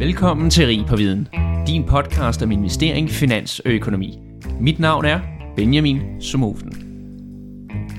[0.00, 1.28] Velkommen til Rig på Viden,
[1.66, 4.18] din podcast om investering, finans og økonomi.
[4.60, 5.20] Mit navn er
[5.56, 6.72] Benjamin Somofen.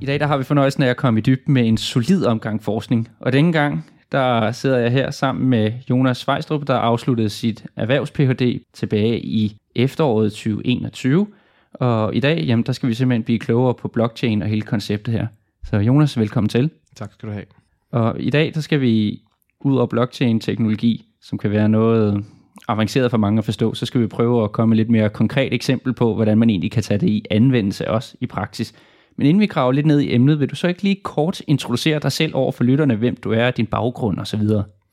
[0.00, 2.62] I dag der har vi fornøjelsen af at komme i dybden med en solid omgang
[2.62, 7.66] forskning, og denne gang der sidder jeg her sammen med Jonas Svejstrup, der afsluttede sit
[7.76, 11.26] erhvervs-PhD tilbage i efteråret 2021.
[11.74, 15.14] Og i dag, jamen, der skal vi simpelthen blive klogere på blockchain og hele konceptet
[15.14, 15.26] her.
[15.64, 16.70] Så Jonas, velkommen til.
[16.96, 17.44] Tak skal du have.
[17.92, 19.20] Og i dag, der skal vi
[19.60, 22.24] ud over blockchain-teknologi, som kan være noget
[22.68, 25.54] avanceret for mange at forstå, så skal vi prøve at komme med lidt mere konkret
[25.54, 28.74] eksempel på, hvordan man egentlig kan tage det i anvendelse også i praksis.
[29.16, 31.98] Men inden vi graver lidt ned i emnet, vil du så ikke lige kort introducere
[31.98, 34.42] dig selv over for lytterne, hvem du er, din baggrund osv.?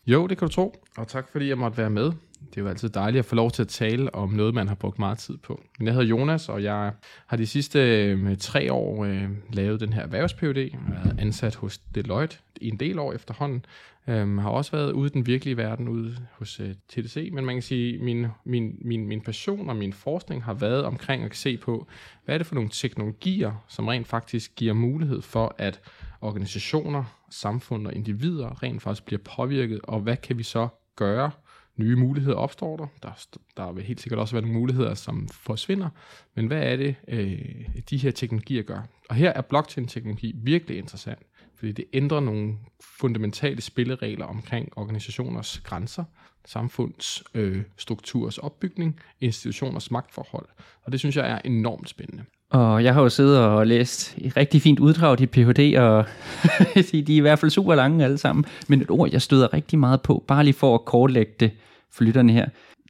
[0.08, 2.12] Jo, det kan du tro, og tak fordi jeg måtte være med.
[2.50, 4.76] Det er jo altid dejligt at få lov til at tale om noget, man har
[4.76, 5.62] brugt meget tid på.
[5.80, 6.92] Men jeg hedder Jonas, og jeg
[7.28, 11.56] har de sidste øh, tre år øh, lavet den her erhvervs Jeg har været ansat
[11.56, 13.66] hos Deloitte i en del år efterhånden.
[14.08, 17.56] Øhm, har også været ude i den virkelige verden, ude hos øh, TDC, men man
[17.56, 21.58] kan sige, min, min, min, min passion og min forskning har været omkring at se
[21.58, 21.88] på,
[22.26, 25.82] hvad er det for nogle teknologier, som rent faktisk giver mulighed for, at
[26.22, 31.32] organisationer, samfund og individer rent faktisk bliver påvirket, og hvad kan vi så gøre
[31.78, 32.88] nye muligheder opstår der.
[33.04, 33.28] der.
[33.58, 35.90] Der vil helt sikkert også være nogle muligheder, som forsvinder.
[36.36, 38.82] Men hvad er det, øh, de her teknologier gør?
[39.10, 41.20] Og her er blockchain-teknologi virkelig interessant,
[41.56, 46.04] fordi det ændrer nogle fundamentale spilleregler omkring organisationers grænser,
[46.46, 50.48] samfunds øh, strukturs opbygning, institutioners magtforhold.
[50.84, 52.24] Og det synes jeg er enormt spændende.
[52.50, 56.06] Og jeg har jo siddet og læst et rigtig fint uddrag af dit Ph.D., og
[56.92, 58.46] de er i hvert fald super lange alle sammen.
[58.68, 61.52] Men et ord, jeg støder rigtig meget på, bare lige for at kortlægge det
[61.92, 62.50] for lytterne her,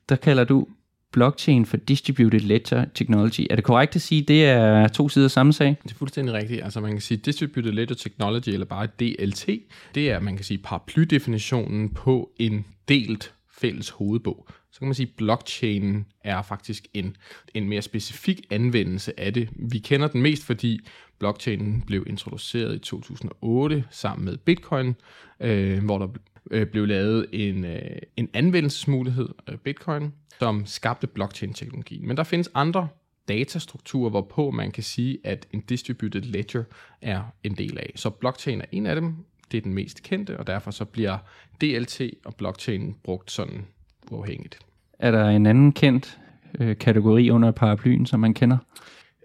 [0.10, 0.68] der kalder du
[1.16, 3.48] blockchain for Distributed Ledger Technology.
[3.50, 5.78] Er det korrekt at sige, at det er to sider samme sag?
[5.84, 6.64] Det er fuldstændig rigtigt.
[6.64, 9.50] Altså man kan sige Distributed Ledger Technology, eller bare DLT,
[9.96, 14.48] det er, man kan sige, paraplydefinitionen på en delt fælles hovedbog.
[14.76, 17.18] Så kan man sige, at blockchain er faktisk en,
[17.54, 19.50] en mere specifik anvendelse af det.
[19.56, 20.80] Vi kender den mest, fordi
[21.20, 24.96] blockchainen blev introduceret i 2008 sammen med Bitcoin,
[25.40, 26.08] øh, hvor der
[26.52, 32.08] øh, blev lavet en, øh, en anvendelsesmulighed, af Bitcoin, som skabte blockchain-teknologien.
[32.08, 32.88] Men der findes andre
[33.28, 36.64] datastrukturer, hvorpå man kan sige, at en distributed ledger
[37.02, 37.92] er en del af.
[37.96, 39.16] Så blockchain er en af dem.
[39.52, 41.18] Det er den mest kendte, og derfor så bliver
[41.62, 43.66] DLT og blockchain brugt sådan
[44.12, 44.58] uafhængigt.
[45.00, 46.18] Er der en anden kendt
[46.60, 48.58] øh, kategori under paraplyen, som man kender?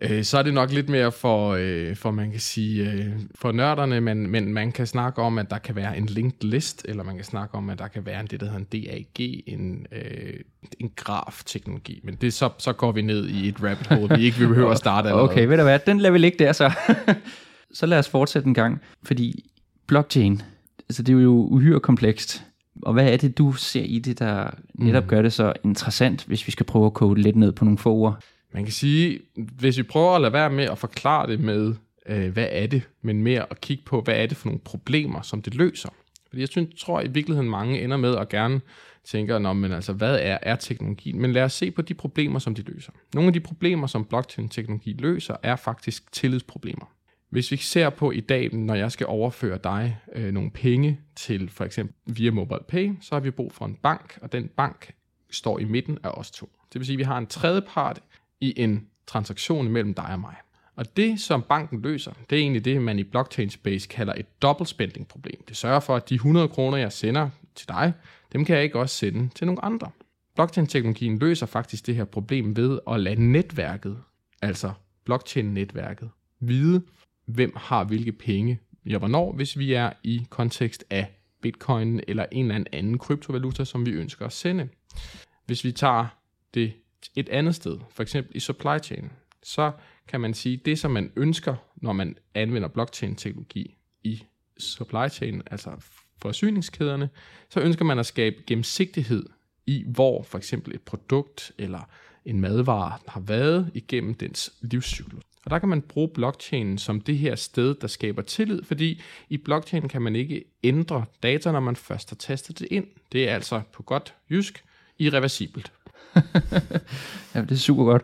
[0.03, 3.53] Øh, så er det nok lidt mere for, øh, for man kan sige, øh, for
[3.53, 7.05] nørderne, men, men man kan snakke om, at der kan være en linked list, eller
[7.05, 9.87] man kan snakke om, at der kan være en, det, der hedder en DAG, en,
[9.93, 10.35] øh,
[10.79, 12.01] en graf-teknologi.
[12.05, 14.71] Men det, så, så går vi ned i et rabbit hole, vi ikke vi behøver
[14.71, 15.31] at starte allerede.
[15.31, 16.73] Okay, ved du hvad, den lader vi ligge der så.
[17.79, 19.51] så lad os fortsætte en gang, fordi
[19.87, 20.43] blockchain,
[20.89, 22.45] altså det er jo uhyre komplekst.
[22.83, 25.09] Og hvad er det, du ser i det, der netop mm.
[25.09, 27.93] gør det så interessant, hvis vi skal prøve at kode lidt ned på nogle få
[27.93, 28.25] ord?
[28.53, 31.75] Man kan sige, hvis vi prøver at lade være med at forklare det med,
[32.07, 35.23] øh, hvad er det, men mere at kigge på, hvad er det for nogle problemer,
[35.23, 35.89] som det løser.
[36.29, 38.61] Fordi jeg synes, tror i virkeligheden mange ender med at gerne
[39.05, 41.21] tænker, Nå, men altså, hvad er, er teknologien?
[41.21, 42.93] Men lad os se på de problemer, som de løser.
[43.15, 46.93] Nogle af de problemer, som blockchain-teknologi løser, er faktisk tillidsproblemer.
[47.31, 51.51] Hvis vi ser på i dag, når jeg skal overføre dig øh, nogle penge til
[51.51, 54.95] for eksempel via MobilePay, så har vi brug for en bank, og den bank
[55.31, 56.51] står i midten af os to.
[56.73, 58.03] Det vil sige, at vi har en tredje part
[58.41, 60.35] i en transaktion mellem dig og mig.
[60.77, 64.43] Og det, som banken løser, det er egentlig det, man i blockchain space kalder et
[64.43, 65.45] double spending problem.
[65.49, 67.93] Det sørger for, at de 100 kroner, jeg sender til dig,
[68.33, 69.91] dem kan jeg ikke også sende til nogle andre.
[70.35, 73.99] Blockchain-teknologien løser faktisk det her problem ved at lade netværket,
[74.43, 74.73] altså
[75.05, 76.11] blockchain-netværket,
[76.41, 76.83] vide,
[77.31, 82.51] hvem har hvilke penge ja, hvornår, hvis vi er i kontekst af bitcoin eller en
[82.51, 84.69] eller anden kryptovaluta, som vi ønsker at sende.
[85.47, 86.07] Hvis vi tager
[86.55, 86.73] det
[87.15, 89.11] et andet sted, for eksempel i supply chain,
[89.43, 89.73] så
[90.09, 94.23] kan man sige, det som man ønsker, når man anvender blockchain-teknologi i
[94.59, 95.71] supply chain, altså
[96.19, 97.09] forsyningskæderne,
[97.49, 99.27] så ønsker man at skabe gennemsigtighed
[99.67, 101.91] i, hvor for eksempel et produkt eller
[102.25, 105.30] en madvare har været igennem dens livscyklus.
[105.45, 109.37] Og der kan man bruge blockchain som det her sted, der skaber tillid, fordi i
[109.37, 112.87] blockchain kan man ikke ændre data, når man først har tastet det ind.
[113.13, 114.65] Det er altså på godt jysk
[114.99, 115.73] irreversibelt.
[117.35, 118.03] ja, det er super godt.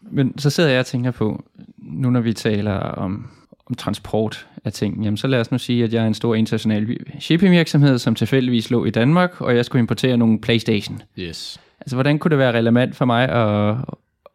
[0.00, 1.44] Men så sidder jeg og tænker på,
[1.76, 3.30] nu når vi taler om,
[3.66, 6.34] om transport af ting, jamen så lad os nu sige, at jeg er en stor
[6.34, 11.02] international shipping virksomhed, som tilfældigvis lå i Danmark, og jeg skulle importere nogle Playstation.
[11.18, 11.60] Yes.
[11.80, 13.76] Altså, hvordan kunne det være relevant for mig at,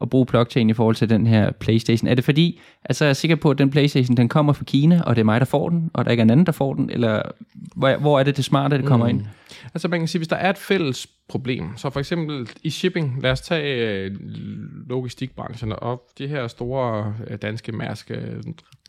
[0.03, 2.07] at bruge blockchain i forhold til den her Playstation?
[2.07, 5.01] Er det fordi, altså jeg er sikker på, at den Playstation, den kommer fra Kina,
[5.05, 6.73] og det er mig, der får den, og der ikke er en anden, der får
[6.73, 7.21] den, eller
[7.75, 9.09] hvor, hvor er det det smarte, det kommer mm.
[9.09, 9.25] ind?
[9.63, 13.21] Altså man kan sige, hvis der er et fælles problem, så for eksempel i shipping,
[13.21, 14.11] lad os tage øh,
[14.88, 18.41] logistikbranchen og de her store øh, danske mærske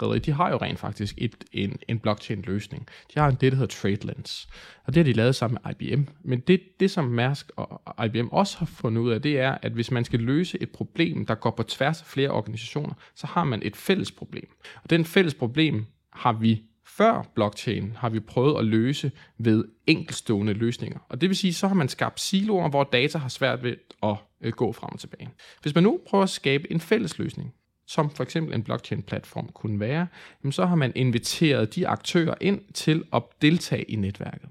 [0.02, 2.88] rederi, de har jo rent faktisk et, en, en blockchain-løsning.
[3.14, 4.49] De har en det, der hedder TradeLens,
[4.84, 6.02] og det har de lavet sammen med IBM.
[6.25, 9.72] Men det, det som Mærsk og IBM også har fundet ud af, det er, at
[9.72, 13.44] hvis man skal løse et problem, der går på tværs af flere organisationer, så har
[13.44, 14.49] man et fælles problem.
[14.82, 16.62] Og den fælles problem har vi
[16.96, 20.99] før blockchain har vi prøvet at løse ved enkelstående løsninger.
[21.08, 24.17] Og det vil sige, så har man skabt siloer, hvor data har svært ved at
[24.41, 25.31] øh, gå frem og tilbage.
[25.62, 27.55] Hvis man nu prøver at skabe en fælles løsning,
[27.87, 30.06] som for eksempel en blockchain-platform kunne være,
[30.50, 34.49] så har man inviteret de aktører ind til at deltage i netværket.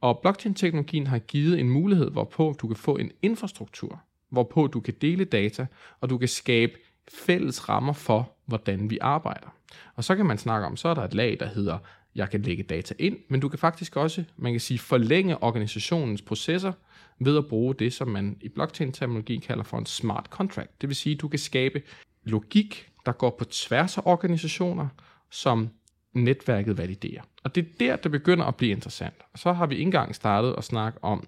[0.00, 4.94] Og blockchain-teknologien har givet en mulighed, hvorpå du kan få en infrastruktur, hvorpå du kan
[5.00, 5.66] dele data,
[6.00, 6.72] og du kan skabe
[7.08, 9.54] fælles rammer for, hvordan vi arbejder.
[9.96, 11.78] Og så kan man snakke om, så er der et lag, der hedder,
[12.14, 16.22] jeg kan lægge data ind, men du kan faktisk også, man kan sige, forlænge organisationens
[16.22, 16.72] processer
[17.18, 20.80] ved at bruge det, som man i blockchain-terminologi kalder for en smart contract.
[20.80, 21.82] Det vil sige, du kan skabe
[22.24, 24.88] logik, der går på tværs af organisationer,
[25.30, 25.68] som
[26.14, 27.22] netværket validerer.
[27.44, 29.14] Og det er der, det begynder at blive interessant.
[29.32, 31.26] Og så har vi ikke engang startet at snakke om,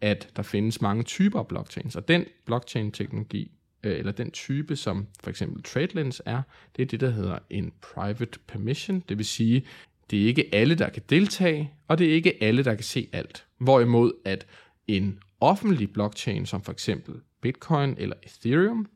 [0.00, 3.50] at der findes mange typer af blockchains, og den blockchain-teknologi,
[3.84, 6.42] øh, eller den type, som for eksempel TradeLens er,
[6.76, 9.66] det er det, der hedder en private permission, det vil sige,
[10.10, 13.08] det er ikke alle, der kan deltage, og det er ikke alle, der kan se
[13.12, 13.46] alt.
[13.58, 14.46] Hvorimod at
[14.86, 18.86] en offentlig blockchain, som for eksempel Bitcoin eller Ethereum,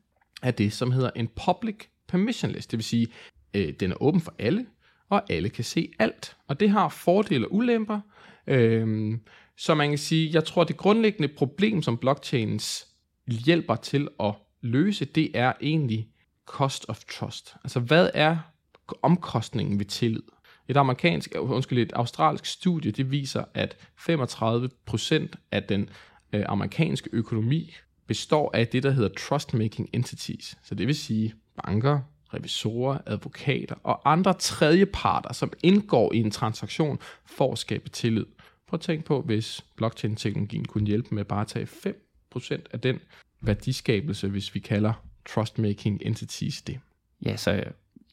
[0.41, 1.75] er det, som hedder en public
[2.07, 3.07] permissionless, det vil sige,
[3.53, 4.65] øh, den er åben for alle,
[5.09, 6.37] og alle kan se alt.
[6.47, 7.99] Og det har fordele og ulemper.
[8.47, 9.17] Øh,
[9.57, 12.87] så man kan sige, jeg tror, det grundlæggende problem, som blockchains
[13.27, 16.09] hjælper til at løse, det er egentlig
[16.45, 17.55] cost of trust.
[17.63, 18.37] Altså, hvad er
[19.01, 20.23] omkostningen ved tillid?
[20.67, 25.89] Et amerikansk, undskyld, et australsk studie, det viser, at 35% af den
[26.33, 27.75] øh, amerikanske økonomi
[28.07, 30.57] består af det, der hedder trust-making entities.
[30.63, 31.33] Så det vil sige
[31.63, 31.99] banker,
[32.33, 38.25] revisorer, advokater og andre tredjeparter, som indgår i en transaktion for at skabe tillid.
[38.67, 41.67] Prøv at tænke på, hvis blockchain-teknologien kunne hjælpe med bare at tage
[42.35, 42.99] 5% af den
[43.41, 44.93] værdiskabelse, hvis vi kalder
[45.29, 46.79] trust-making entities det.
[47.25, 47.63] Ja, så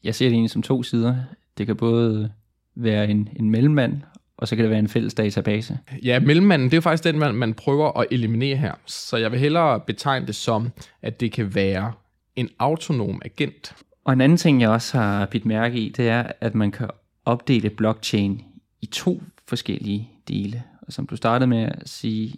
[0.04, 1.16] jeg ser det egentlig som to sider.
[1.58, 2.32] Det kan både
[2.74, 4.00] være en, en mellemmand,
[4.36, 5.78] og så kan det være en fælles database.
[6.02, 8.74] Ja, mellemmanden, det er jo faktisk den, man, man prøver at eliminere her.
[8.86, 10.70] Så jeg vil hellere betegne det som,
[11.02, 11.92] at det kan være
[12.36, 13.74] en autonom agent.
[14.04, 16.88] Og en anden ting, jeg også har bidt mærke i, det er, at man kan
[17.24, 18.42] opdele blockchain
[18.82, 20.62] i to forskellige dele.
[20.82, 22.34] Og som du startede med at sige,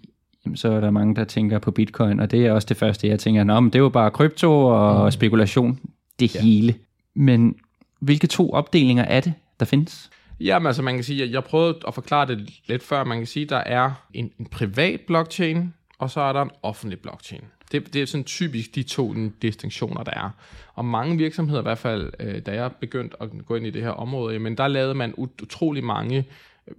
[0.47, 3.09] jamen, så er der mange, der tænker på bitcoin, og det er også det første,
[3.09, 5.11] jeg tænker, Nå, men det er jo bare krypto og mm.
[5.11, 5.79] spekulation,
[6.21, 6.41] det ja.
[6.41, 6.75] hele.
[7.15, 7.57] Men
[8.01, 10.11] hvilke to opdelinger er det, der findes?
[10.41, 13.05] Jamen altså, man kan sige, at jeg prøvede at forklare det lidt før.
[13.05, 16.51] Man kan sige, at der er en, en privat blockchain, og så er der en
[16.63, 17.43] offentlig blockchain.
[17.73, 20.31] Det, det er sådan typisk de to distinktioner, der er.
[20.75, 23.83] Og mange virksomheder, i hvert fald øh, da jeg begyndte at gå ind i det
[23.83, 26.25] her område, men der lavede man utrolig mange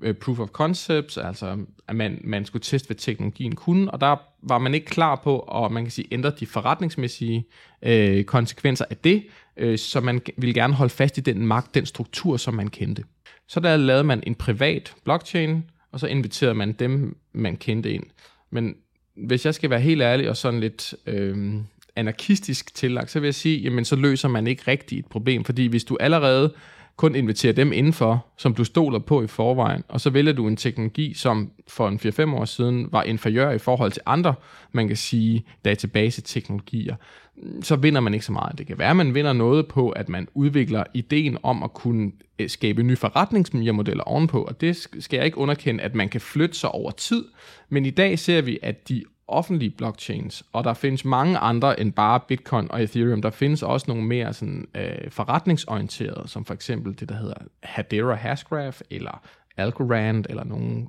[0.03, 4.15] Øh, proof of concepts, altså at man, man skulle teste, hvad teknologien kunne, og der
[4.43, 7.45] var man ikke klar på at man kan sige, ændre de forretningsmæssige
[7.81, 9.23] øh, konsekvenser af det,
[9.57, 13.03] øh, så man ville gerne holde fast i den magt, den struktur, som man kendte.
[13.47, 18.03] Så der lavede man en privat blockchain, og så inviterede man dem, man kendte ind.
[18.51, 18.75] Men
[19.15, 21.53] hvis jeg skal være helt ærlig og sådan lidt øh,
[21.95, 25.67] anarkistisk tillagt, så vil jeg sige, jamen så løser man ikke rigtigt et problem, fordi
[25.67, 26.53] hvis du allerede
[26.97, 30.55] kun inviterer dem indenfor, som du stoler på i forvejen, og så vælger du en
[30.55, 34.33] teknologi, som for en 4-5 år siden var inferiør i forhold til andre,
[34.71, 36.95] man kan sige, database-teknologier,
[37.61, 38.57] så vinder man ikke så meget.
[38.57, 42.11] Det kan være, at man vinder noget på, at man udvikler ideen om at kunne
[42.39, 46.55] øh, skabe nye forretningsmodeller ovenpå, og det skal jeg ikke underkende, at man kan flytte
[46.55, 47.25] sig over tid,
[47.69, 51.93] men i dag ser vi, at de offentlige blockchains, og der findes mange andre end
[51.93, 53.21] bare Bitcoin og Ethereum.
[53.21, 58.15] Der findes også nogle mere sådan, øh, forretningsorienterede, som for eksempel det, der hedder Hedera
[58.15, 59.21] Hashgraph, eller
[59.57, 60.87] Algorand, eller nogle,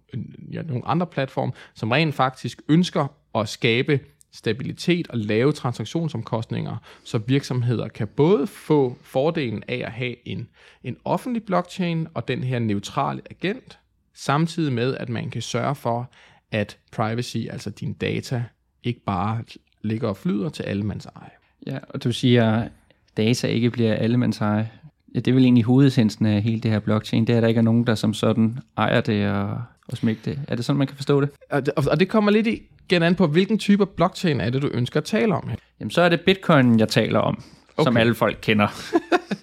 [0.53, 4.01] ja, nogle andre platforme, som rent faktisk ønsker at skabe
[4.33, 10.49] stabilitet og lave transaktionsomkostninger, så virksomheder kan både få fordelen af at have en,
[10.85, 13.79] en offentlig blockchain og den her neutrale agent,
[14.15, 16.11] samtidig med, at man kan sørge for,
[16.53, 18.45] at privacy, altså dine data,
[18.85, 19.43] ikke bare
[19.83, 21.31] ligger og flyder til allemands eje.
[21.67, 22.71] Ja, og du siger, at
[23.17, 24.71] data ikke bliver allemands eje.
[25.15, 27.49] Ja, det er vel egentlig hovedessensen af hele det her blockchain, det er, at der
[27.49, 30.41] ikke er nogen, der som sådan ejer det og, og smækker det.
[30.49, 31.31] Er det sådan, man kan forstå det?
[31.51, 34.71] Og det, og det kommer lidt igen an på, hvilken type blockchain er det, du
[34.75, 35.57] ønsker at tale om her.
[35.81, 37.43] Jamen, så er det Bitcoin, jeg taler om,
[37.77, 37.87] okay.
[37.87, 38.69] som alle folk kender.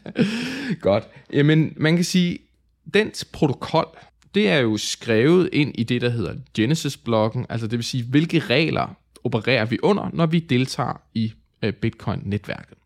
[0.81, 1.07] Godt.
[1.33, 2.37] Jamen, man kan sige,
[2.93, 3.97] dens protokol,
[4.35, 8.39] det er jo skrevet ind i det, der hedder Genesis-blokken, altså det vil sige, hvilke
[8.39, 12.77] regler opererer vi under, når vi deltager i øh, Bitcoin-netværket.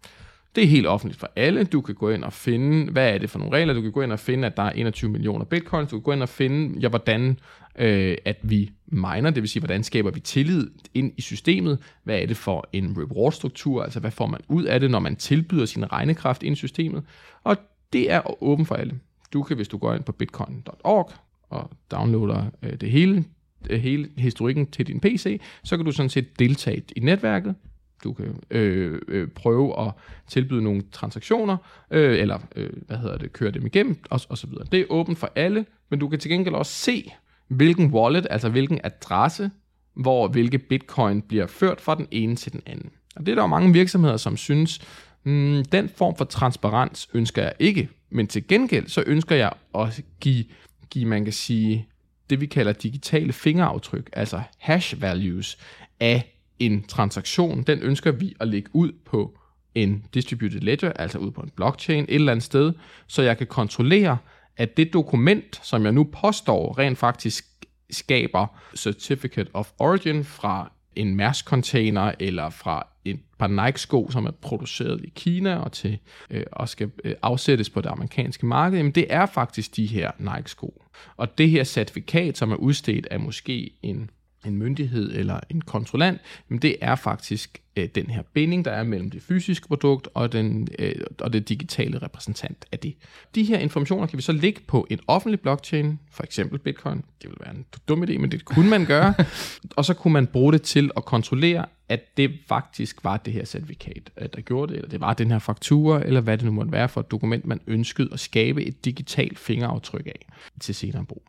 [0.56, 1.64] Det er helt offentligt for alle.
[1.64, 3.74] Du kan gå ind og finde, hvad er det for nogle regler.
[3.74, 5.90] Du kan gå ind og finde, at der er 21 millioner bitcoins.
[5.90, 7.40] Du kan gå ind og finde, ja, hvordan
[7.80, 11.80] øh, at vi miner, det vil sige, hvordan skaber vi tillid ind i systemet.
[12.04, 13.84] Hvad er det for en reward-struktur?
[13.84, 17.04] Altså, hvad får man ud af det, når man tilbyder sin regnekraft ind i systemet?
[17.44, 17.58] Og
[17.94, 19.00] det er åben for alle.
[19.34, 21.12] Du kan, hvis du går ind på bitcoin.org,
[21.50, 23.26] og downloader øh, det hele,
[23.70, 27.56] øh, hele historikken til din PC, så kan du sådan set deltage i netværket.
[28.04, 29.92] Du kan øh, øh, prøve at
[30.28, 31.58] tilbyde nogle transaktioner,
[31.92, 34.66] øh, eller øh, hvad hedder det, køre dem igennem, og, og så videre.
[34.72, 37.12] Det er åbent for alle, men du kan til gengæld også se,
[37.48, 39.52] hvilken wallet, altså hvilken adresse,
[39.96, 42.90] hvor hvilke bitcoin bliver ført fra den ene til den anden.
[43.16, 44.82] Og det er der jo mange virksomheder, som synes,
[45.24, 50.02] mm, den form for transparens ønsker jeg ikke, men til gengæld så ønsker jeg at
[50.20, 50.46] give
[50.90, 51.88] give, man kan sige,
[52.30, 55.58] det vi kalder digitale fingeraftryk, altså hash values
[56.00, 59.38] af en transaktion, den ønsker vi at lægge ud på
[59.76, 62.74] en distributed ledger, altså ud på en blockchain et eller andet sted,
[63.08, 64.18] så jeg kan kontrollere,
[64.58, 67.46] at det dokument, som jeg nu påstår, rent faktisk
[67.90, 75.02] skaber Certificate of Origin fra en Mærsk-container eller fra et par Nike-sko, som er produceret
[75.04, 75.98] i Kina og til
[76.30, 80.12] øh, og skal øh, afsættes på det amerikanske marked, jamen det er faktisk de her
[80.20, 80.84] Nike-sko.
[81.18, 84.10] Og det her certifikat, som er udstedt af måske en
[84.46, 88.84] en myndighed eller en kontrollant, men det er faktisk øh, den her binding, der er
[88.84, 92.96] mellem det fysiske produkt og, den, øh, og det digitale repræsentant af det.
[93.36, 97.04] De her informationer kan vi så lægge på en offentlig blockchain, for eksempel Bitcoin.
[97.22, 99.14] Det vil være en dum idé, men det kunne man gøre.
[99.78, 103.46] og så kunne man bruge det til at kontrollere, at det faktisk var det her
[103.46, 106.52] certifikat, øh, der gjorde det, eller det var den her faktura, eller hvad det nu
[106.52, 110.26] måtte være for et dokument, man ønskede at skabe et digitalt fingeraftryk af
[110.60, 111.24] til senere brug.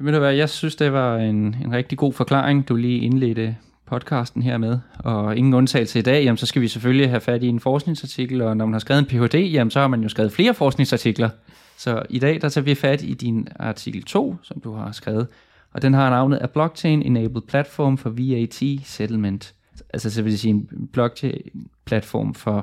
[0.00, 3.56] Ved du hvad, jeg synes, det var en, en rigtig god forklaring, du lige indledte
[3.86, 4.78] podcasten her med.
[4.98, 8.42] Og ingen undtagelse i dag, jamen, så skal vi selvfølgelig have fat i en forskningsartikel,
[8.42, 11.28] og når man har skrevet en Ph.D., jamen, så har man jo skrevet flere forskningsartikler.
[11.76, 15.26] Så i dag, der tager vi fat i din artikel 2, som du har skrevet,
[15.72, 19.54] og den har navnet A Blockchain Enabled Platform for VAT Settlement.
[19.92, 22.58] Altså så vil det sige en blockchain-platform for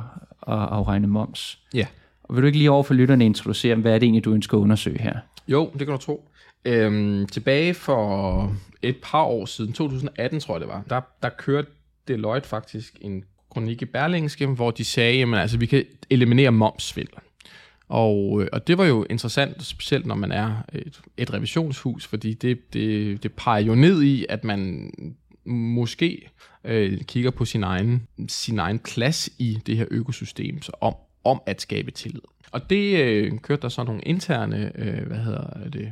[0.48, 1.60] at afregne moms.
[1.74, 1.86] Ja.
[2.24, 4.58] Og vil du ikke lige over for lytterne introducere, hvad er det egentlig, du ønsker
[4.58, 5.13] at undersøge her?
[5.48, 6.30] Jo, det kan du tro.
[6.65, 11.67] Øhm, tilbage for et par år siden, 2018 tror jeg det var, der, der kørte
[12.08, 17.15] Deloitte faktisk en kronik i Berlingske, hvor de sagde, at altså, vi kan eliminere momsvindel.
[17.88, 22.34] Og, øh, og det var jo interessant, specielt når man er et, et revisionshus, fordi
[22.34, 24.91] det, det, det peger jo ned i, at man
[25.46, 26.29] måske
[26.63, 31.41] øh, kigger på sin egen, sin egen plads i det her økosystem, så om, om
[31.46, 32.22] at skabe tillid.
[32.51, 35.91] Og det øh, kørte der så nogle interne, øh, hvad hedder det,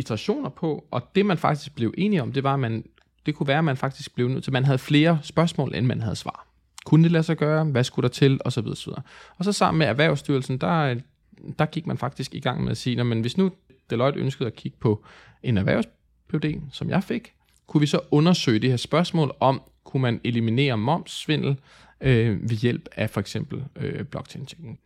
[0.00, 2.84] iterationer på, og det man faktisk blev enige om, det var, at man,
[3.26, 6.00] det kunne være, at man faktisk blev nødt til, man havde flere spørgsmål, end man
[6.00, 6.46] havde svar.
[6.84, 7.64] Kunne det lade sig gøre?
[7.64, 8.40] Hvad skulle der til?
[8.44, 9.02] Og så videre, så videre.
[9.38, 10.96] Og så sammen med Erhvervsstyrelsen, der,
[11.58, 13.50] der gik man faktisk i gang med at sige, men hvis nu
[13.90, 15.04] Deloitte ønskede at kigge på
[15.42, 15.86] en erhvervs
[16.72, 17.32] som jeg fik,
[17.66, 21.56] kunne vi så undersøge det her spørgsmål om, kunne man eliminere momssvindel
[22.00, 24.80] øh, ved hjælp af for eksempel øh, blockchain-teknologi.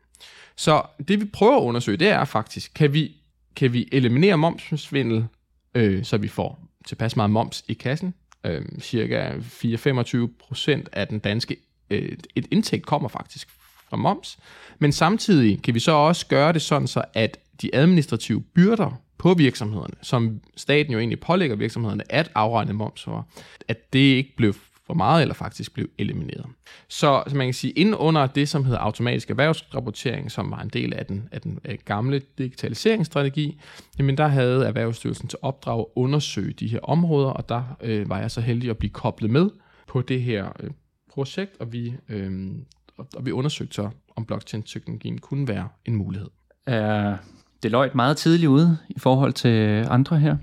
[0.56, 3.16] Så det vi prøver at undersøge, det er faktisk, kan vi
[3.56, 5.26] kan vi eliminere momsvindel,
[5.75, 8.14] øh, så vi får tilpas meget moms i kassen.
[8.46, 11.56] Øh, cirka 4-25% af den danske
[11.90, 13.49] øh, et indtægt kommer faktisk
[13.88, 14.38] fra moms.
[14.78, 19.34] Men samtidig kan vi så også gøre det sådan, så at de administrative byrder på
[19.34, 23.28] virksomhederne, som staten jo egentlig pålægger virksomhederne at afregne moms for,
[23.68, 24.54] at det ikke blev
[24.86, 26.46] for meget, eller faktisk blev elimineret.
[26.88, 30.68] Så, så man kan sige, inden under det, som hedder automatisk erhvervsrapportering, som var en
[30.68, 33.60] del af den, af den af gamle digitaliseringsstrategi,
[33.98, 38.20] jamen der havde Erhvervsstyrelsen til opdrag at undersøge de her områder, og der øh, var
[38.20, 39.50] jeg så heldig at blive koblet med
[39.88, 40.70] på det her øh,
[41.10, 42.50] projekt, og vi, øh,
[42.96, 46.28] og, og vi undersøgte så, om blockchain-teknologien kunne være en mulighed.
[46.66, 47.16] Er
[47.62, 50.36] Deloitte meget tidligt ude i forhold til andre her?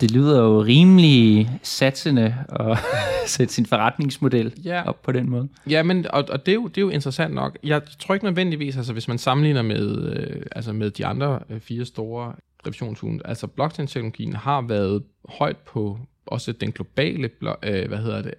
[0.00, 2.78] Det lyder jo rimelig satsende at
[3.26, 4.88] sætte sin forretningsmodel Ja.
[4.88, 5.48] op på den måde.
[5.70, 7.58] Ja, men, og, og det, er jo, det er jo interessant nok.
[7.64, 11.60] Jeg tror ikke nødvendigvis, altså hvis man sammenligner med, øh, altså med de andre øh,
[11.60, 12.32] fire store
[12.66, 17.30] revisionshunde, altså blockchain-teknologien har været højt på også den globale
[17.62, 18.34] øh, hvad hedder det,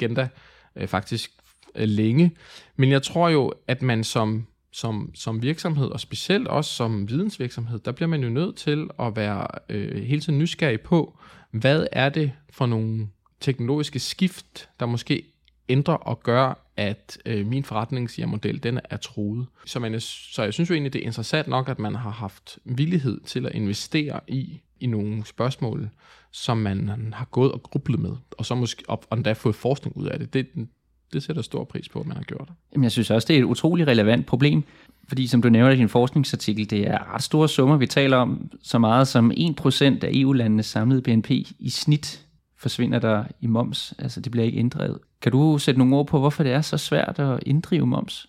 [0.00, 0.28] agenda
[0.76, 1.30] øh, faktisk
[1.74, 2.30] øh, længe.
[2.76, 7.78] Men jeg tror jo, at man som, som, som virksomhed, og specielt også som vidensvirksomhed,
[7.78, 11.18] der bliver man jo nødt til at være øh, hele tiden nysgerrig på,
[11.50, 13.08] hvad er det for nogle
[13.40, 15.22] teknologiske skift, der måske
[15.68, 19.46] ændrer og gør, at øh, min forretningsmodel, den er truet.
[19.66, 22.58] Så, man, så jeg synes jo egentlig, det er interessant nok, at man har haft
[22.64, 25.90] villighed til at investere i, i nogle spørgsmål,
[26.30, 29.96] som man har gået og grublet med, og så måske op, og endda fået forskning
[29.96, 30.32] ud af det.
[30.32, 30.68] Det,
[31.12, 32.48] det sætter stor pris på, at man har gjort.
[32.72, 34.64] Jamen, jeg synes også, det er et utroligt relevant problem,
[35.08, 38.50] fordi som du nævner i din forskningsartikel, det er ret store summer, vi taler om.
[38.62, 42.24] Så meget som 1% af EU-landenes samlede BNP i snit
[42.56, 43.94] forsvinder der i moms.
[43.98, 44.98] Altså, det bliver ikke inddrevet.
[45.22, 48.26] Kan du sætte nogle ord på, hvorfor det er så svært at inddrive moms?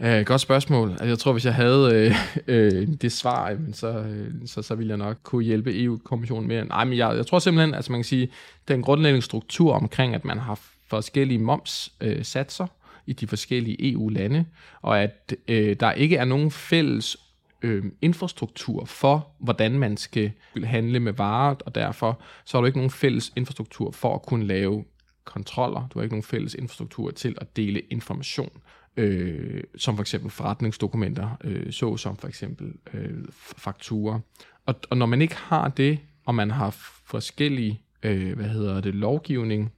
[0.00, 0.90] Uh, godt spørgsmål.
[0.90, 2.14] Altså, jeg tror, hvis jeg havde øh,
[2.46, 6.64] øh, det svar, jamen, så, øh, så, så ville jeg nok kunne hjælpe EU-kommissionen mere.
[6.64, 8.28] Nej, men jeg, jeg tror simpelthen, altså man kan sige,
[8.68, 12.70] den grundlæggende struktur omkring, at man har forskellige momssatser øh,
[13.06, 14.46] i de forskellige EU-lande,
[14.82, 17.16] og at øh, der ikke er nogen fælles
[17.62, 20.32] øh, infrastruktur for, hvordan man skal
[20.64, 24.46] handle med varer, og derfor så har du ikke nogen fælles infrastruktur for at kunne
[24.46, 24.84] lave
[25.24, 25.88] kontroller.
[25.88, 28.50] Du har ikke nogen fælles infrastruktur til at dele information,
[28.96, 34.20] øh, som for eksempel forretningsdokumenter, øh, så som for eksempel øh, fakturer.
[34.66, 36.70] Og, og når man ikke har det, og man har
[37.04, 39.72] forskellige, øh, hvad hedder det, lovgivning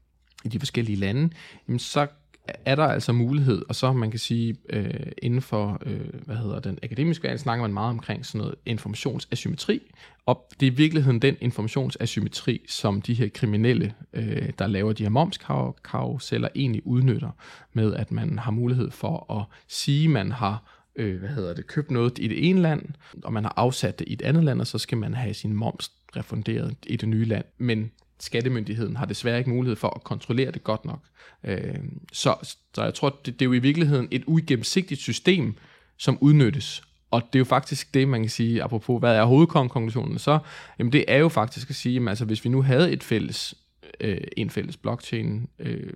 [0.46, 1.30] i de forskellige lande,
[1.68, 2.06] jamen så
[2.64, 4.90] er der altså mulighed, og så man kan sige, øh,
[5.22, 9.80] inden for, øh, hvad hedder den akademiske verden, snakker man meget omkring sådan noget informationsasymmetri,
[10.26, 15.02] og det er i virkeligheden den informationsasymmetri, som de her kriminelle, øh, der laver de
[15.02, 17.30] her momskarusseller, egentlig udnytter,
[17.72, 21.90] med at man har mulighed for at sige, man har øh, hvad hedder det, købt
[21.90, 22.82] noget i det ene land,
[23.24, 25.52] og man har afsat det i et andet land, og så skal man have sin
[25.52, 27.44] moms refunderet i det nye land.
[27.58, 31.00] Men skattemyndigheden har desværre ikke mulighed for at kontrollere det godt nok.
[31.44, 31.74] Øh,
[32.12, 32.34] så,
[32.74, 35.54] så jeg tror, det, det er jo i virkeligheden et uigennemsigtigt system,
[35.96, 36.82] som udnyttes.
[37.10, 40.38] Og det er jo faktisk det, man kan sige, apropos hvad er hovedkonklusionen så,
[40.78, 43.54] jamen det er jo faktisk at sige, jamen altså hvis vi nu havde et fælles,
[44.00, 45.92] øh, en fælles blockchain, øh,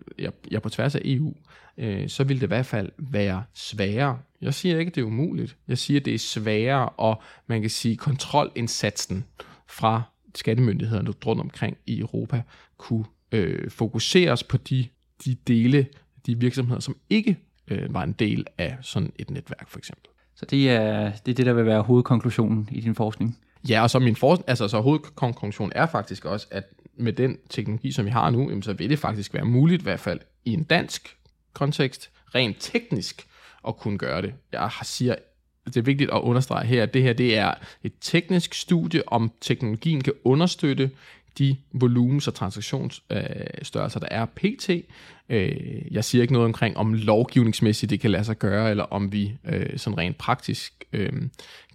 [0.50, 1.35] ja, på tværs af EU,
[1.78, 4.18] øh, så ville det i hvert fald være sværere.
[4.40, 5.56] Jeg siger ikke, at det er umuligt.
[5.68, 9.24] Jeg siger, at det er sværere, og man kan sige, kontrolindsatsen
[9.68, 10.02] fra
[10.35, 12.43] skattemyndighederne rundt omkring i Europa
[12.79, 14.87] kunne øh, fokuseres på de,
[15.25, 15.87] de dele,
[16.27, 17.37] de virksomheder, som ikke
[17.69, 20.11] øh, var en del af sådan et netværk for eksempel.
[20.35, 23.38] Så det er, det er det, der vil være hovedkonklusionen i din forskning.
[23.69, 26.64] Ja, og så min for, altså, så hovedkonklusion er faktisk også, at
[26.97, 29.85] med den teknologi, som vi har nu, jamen, så vil det faktisk være muligt, i
[29.85, 31.16] hvert fald i en dansk
[31.53, 33.27] kontekst, rent teknisk,
[33.69, 34.35] at kunne gøre det.
[34.53, 35.14] Jeg siger
[35.66, 39.09] Altså, det er vigtigt at understrege her, at det her det er et teknisk studie,
[39.09, 40.90] om teknologien kan understøtte
[41.38, 44.70] de volumens- og transaktionsstørrelser, der er pt.
[45.29, 49.12] Øh, jeg siger ikke noget omkring, om lovgivningsmæssigt det kan lade sig gøre, eller om
[49.12, 51.12] vi øh, sådan rent praktisk øh,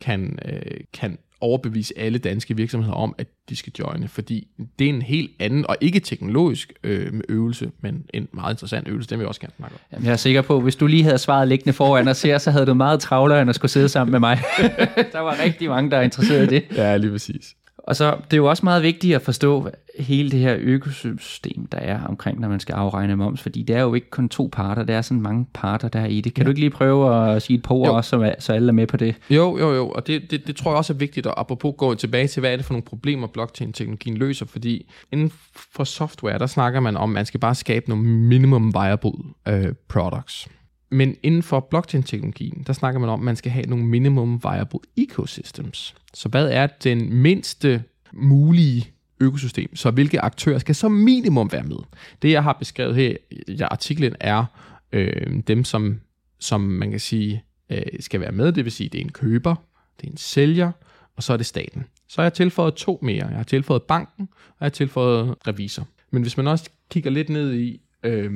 [0.01, 4.47] kan, øh, kan overbevise alle danske virksomheder om, at de skal joine, fordi
[4.79, 9.09] det er en helt anden, og ikke teknologisk øh, øvelse, men en meget interessant øvelse,
[9.09, 9.79] den vil jeg også gerne snakke om.
[9.91, 12.51] Jamen, jeg er sikker på, hvis du lige havde svaret liggende foran og ser, så
[12.51, 14.39] havde du meget travlere, end at skulle sidde sammen med mig.
[15.13, 16.63] der var rigtig mange, der er interesseret i det.
[16.75, 17.55] Ja, lige præcis.
[17.87, 19.69] Og så, det er jo også meget vigtigt at forstå
[19.99, 23.81] hele det her økosystem, der er omkring, når man skal afregne moms, fordi det er
[23.81, 26.33] jo ikke kun to parter, der er sådan mange parter, der er i det.
[26.33, 26.45] Kan ja.
[26.45, 28.87] du ikke lige prøve at sige et par ord, også, så, så alle er med
[28.87, 29.15] på det?
[29.29, 31.95] Jo, jo, jo, og det, det, det tror jeg også er vigtigt, at apropos gå
[31.95, 36.47] tilbage til, hvad er det for nogle problemer, blockchain-teknologien løser, fordi inden for software, der
[36.47, 39.13] snakker man om, at man skal bare skabe nogle minimum viable
[39.49, 40.47] uh, products.
[40.91, 44.79] Men inden for blockchain-teknologien, der snakker man om, at man skal have nogle minimum viable
[44.97, 45.95] ecosystems.
[46.15, 49.75] Så hvad er den mindste mulige økosystem?
[49.75, 51.77] Så hvilke aktører skal så minimum være med?
[52.21, 53.15] Det, jeg har beskrevet her
[53.47, 54.45] i artiklen, er
[54.91, 55.99] øh, dem, som,
[56.39, 58.51] som man kan sige øh, skal være med.
[58.51, 59.55] Det vil sige, det er en køber,
[60.01, 60.71] det er en sælger,
[61.15, 61.85] og så er det staten.
[62.07, 63.27] Så har jeg tilføjet to mere.
[63.27, 65.87] Jeg har tilføjet banken, og jeg har tilføjet revisor.
[66.11, 68.31] Men hvis man også kigger lidt ned i, øh,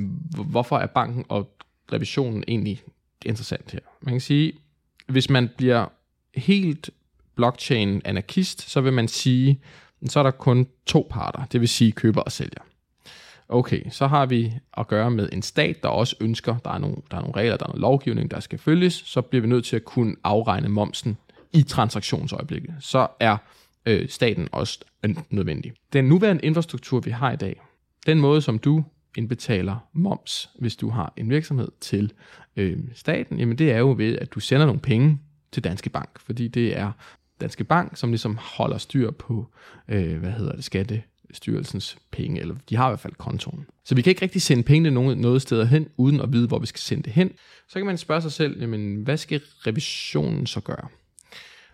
[0.50, 1.56] hvorfor er banken og
[1.94, 2.82] revisionen egentlig
[3.26, 3.80] interessant her.
[4.02, 4.54] Man kan sige,
[5.08, 5.86] hvis man bliver
[6.36, 6.90] helt
[7.40, 9.62] blockchain-anarkist, så vil man sige,
[10.06, 12.62] så er der kun to parter, det vil sige køber og sælger.
[13.50, 16.98] okay, så har vi at gøre med en stat, der også ønsker, der er nogle,
[17.12, 19.66] der er nogle regler, der er noget lovgivning, der skal følges, så bliver vi nødt
[19.66, 21.18] til at kunne afregne momsen
[21.54, 22.74] i transaktionsøjeblikket.
[22.80, 23.38] Så er
[23.86, 24.80] øh, staten også
[25.30, 25.74] nødvendig.
[25.94, 27.62] Den nuværende infrastruktur, vi har i dag,
[28.06, 28.84] den måde, som du
[29.18, 32.12] indbetaler moms, hvis du har en virksomhed til
[32.56, 35.20] øh, staten, jamen det er jo ved, at du sender nogle penge
[35.52, 36.92] til Danske Bank, fordi det er
[37.42, 39.48] Danske Bank, som ligesom holder styr på,
[39.88, 43.66] øh, hvad hedder det, Skattestyrelsens penge, eller de har i hvert fald kontoen.
[43.86, 46.60] Så vi kan ikke rigtig sende pengene noget, noget steder hen, uden at vide, hvor
[46.60, 47.32] vi skal sende det hen.
[47.68, 50.88] Så kan man spørge sig selv, jamen, hvad skal revisionen så gøre?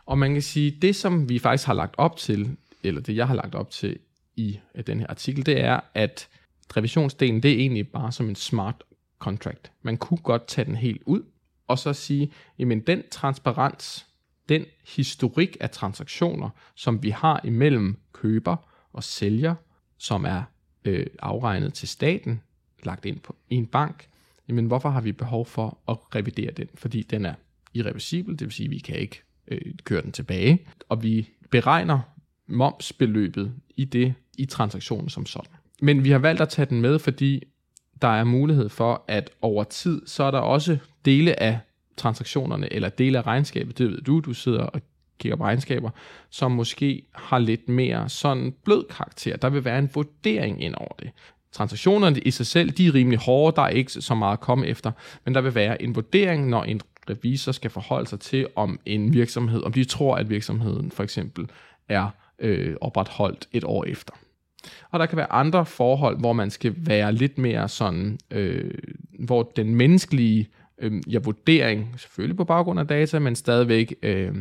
[0.05, 3.27] Og man kan sige, det som vi faktisk har lagt op til, eller det jeg
[3.27, 3.97] har lagt op til
[4.35, 6.27] i den her artikel, det er, at
[6.77, 8.83] revisionsdelen, det er egentlig bare som en smart
[9.19, 9.71] contract.
[9.81, 11.21] Man kunne godt tage den helt ud,
[11.67, 14.05] og så sige, jamen den transparens,
[14.49, 18.55] den historik af transaktioner, som vi har imellem køber
[18.93, 19.55] og sælger,
[19.97, 20.43] som er
[20.85, 22.41] øh, afregnet til staten,
[22.83, 24.09] lagt ind på en bank,
[24.47, 26.67] jamen hvorfor har vi behov for at revidere den?
[26.75, 27.33] Fordi den er
[27.73, 31.99] irreversibel, det vil sige, at vi kan ikke øh, køre den tilbage, og vi beregner
[32.47, 35.51] momsbeløbet i det i transaktionen som sådan.
[35.81, 37.43] Men vi har valgt at tage den med, fordi
[38.01, 41.59] der er mulighed for, at over tid, så er der også dele af
[41.97, 44.81] transaktionerne, eller dele af regnskabet, det ved du, du sidder og
[45.19, 45.89] kigger på regnskaber,
[46.29, 49.37] som måske har lidt mere sådan blød karakter.
[49.37, 51.11] Der vil være en vurdering ind over det.
[51.51, 54.67] Transaktionerne i sig selv, de er rimelig hårde, der er ikke så meget at komme
[54.67, 54.91] efter,
[55.25, 59.13] men der vil være en vurdering, når en revisor skal forholde sig til, om en
[59.13, 61.47] virksomhed, om de tror, at virksomheden for eksempel
[61.89, 64.13] er øh, opretholdt et år efter.
[64.91, 68.71] Og der kan være andre forhold, hvor man skal være lidt mere sådan, øh,
[69.19, 74.35] hvor den menneskelige øh, ja, vurdering, selvfølgelig på baggrund af data, men stadigvæk øh,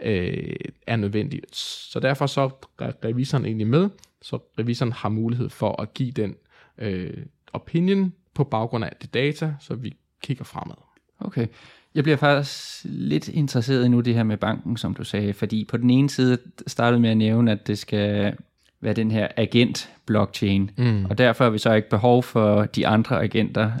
[0.00, 0.54] øh,
[0.86, 1.40] er nødvendig.
[1.52, 3.88] Så derfor så er revisoren egentlig med,
[4.22, 6.34] så revisoren har mulighed for at give den
[6.78, 10.76] øh, opinion på baggrund af det data, så vi kigger fremad.
[11.20, 11.46] Okay.
[11.94, 15.64] Jeg bliver faktisk lidt interesseret i nu det her med banken, som du sagde, fordi
[15.64, 18.36] på den ene side startede med at nævne, at det skal
[18.80, 21.04] være den her agent-blockchain, mm.
[21.04, 23.72] og derfor har vi så ikke behov for de andre agenter.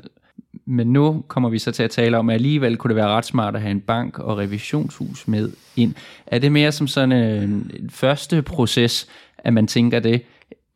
[0.66, 3.24] Men nu kommer vi så til at tale om, at alligevel kunne det være ret
[3.24, 5.94] smart at have en bank og revisionshus med ind.
[6.26, 10.22] Er det mere som sådan øh, en første proces, at man tænker det,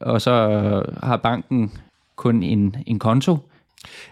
[0.01, 0.33] og så
[1.03, 1.73] har banken
[2.17, 3.39] kun en, en konto,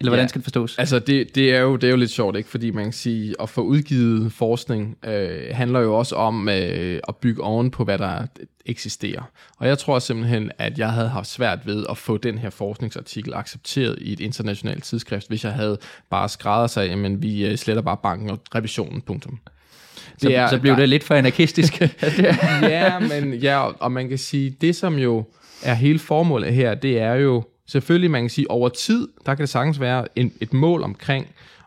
[0.01, 0.79] eller hvordan ja, skal det forstås?
[0.79, 2.49] Altså det, det, er jo, det er jo lidt sjovt, ikke?
[2.49, 7.17] fordi man kan sige, at få udgivet forskning øh, handler jo også om øh, at
[7.17, 8.27] bygge oven på, hvad der
[8.67, 9.23] eksisterer.
[9.59, 13.35] Og jeg tror simpelthen, at jeg havde haft svært ved at få den her forskningsartikel
[13.35, 15.79] accepteret i et internationalt tidsskrift, hvis jeg havde
[16.11, 19.39] bare skrevet sig, at vi øh, sletter bare banken og revisionen, punktum.
[20.13, 21.81] Det så, er, så blev der, det lidt for anarkistisk.
[22.63, 25.25] ja, men ja, og man kan sige, det som jo
[25.63, 29.43] er hele formålet her, det er jo Selvfølgelig, man kan sige, over tid, der kan
[29.43, 31.27] det sagtens være en, et mål omkring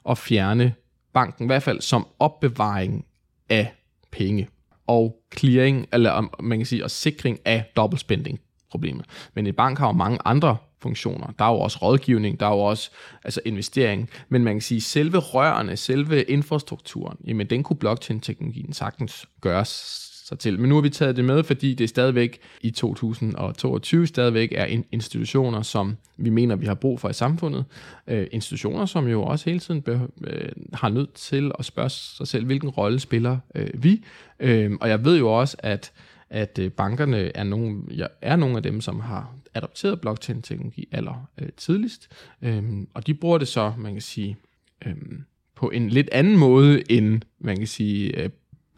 [0.10, 0.74] at fjerne
[1.14, 3.06] banken, i hvert fald som opbevaring
[3.50, 3.74] af
[4.12, 4.50] penge
[4.88, 8.40] og clearing, eller man kan sige, og sikring af dobbeltspending
[8.72, 9.06] problemet.
[9.34, 11.28] Men en bank har jo mange andre funktioner.
[11.40, 12.92] Der er jo også rådgivning, der er jo også
[13.24, 19.26] altså investering, men man kan sige, selve rørene, selve infrastrukturen, jamen den kunne blockchain-teknologien sagtens
[19.42, 20.60] gøres sig til.
[20.60, 25.62] Men nu har vi taget det med, fordi det stadigvæk i 2022 stadigvæk er institutioner,
[25.62, 27.66] som vi mener, vi har brug for i samfundet.
[28.08, 29.84] Øh, institutioner, som jo også hele tiden
[30.24, 34.04] øh, har nødt til at spørge sig selv, hvilken rolle spiller øh, vi?
[34.40, 35.92] Øh, og jeg ved jo også, at
[36.30, 41.30] at øh, bankerne er nogle, ja, er nogle af dem, som har adopteret blockchain-teknologi aller
[41.42, 42.08] øh, tidligst,
[42.42, 44.38] øhm, og de bruger det så, man kan sige,
[44.86, 45.24] øhm,
[45.56, 48.30] på en lidt anden måde end, man kan sige, øh,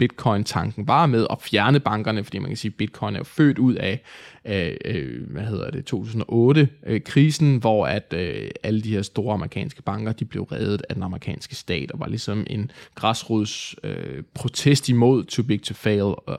[0.01, 3.59] Bitcoin-tanken var med at fjerne bankerne, fordi man kan sige, at Bitcoin er jo født
[3.59, 4.01] ud af,
[4.43, 9.81] af øh, hvad hedder det, 2008-krisen, øh, hvor at øh, alle de her store amerikanske
[9.81, 14.89] banker, de blev reddet af den amerikanske stat, og var ligesom en græsrods øh, protest
[14.89, 16.37] imod too big to fail, og, og,